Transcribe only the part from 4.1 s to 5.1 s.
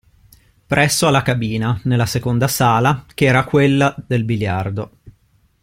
biliardo.